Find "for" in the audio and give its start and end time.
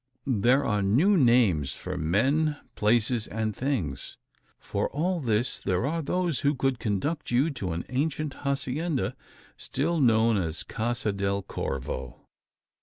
1.73-1.95, 4.57-4.89